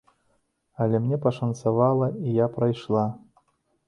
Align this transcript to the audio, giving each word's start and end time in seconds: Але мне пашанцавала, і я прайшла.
Але 0.85 1.01
мне 1.03 1.19
пашанцавала, 1.25 2.07
і 2.31 2.33
я 2.39 2.47
прайшла. 2.57 3.05